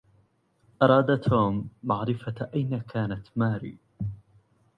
أراد 0.81 1.19
توم 1.21 1.69
معرفة 1.83 2.49
أين 2.55 2.81
كانت 2.81 3.27
ماري. 3.35 3.77